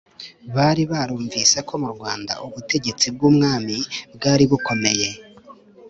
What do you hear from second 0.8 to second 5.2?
barumvise ko mu Rwanda ubutegetsi bw'umwami bwari bukomeye,